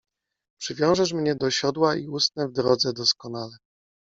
-Przywiążesz 0.59 1.13
mnie 1.13 1.35
do 1.35 1.51
siodła 1.51 1.95
i 1.95 2.07
usnę 2.07 2.47
w 2.47 2.51
drodze 2.51 2.93
doskonale. 2.93 3.57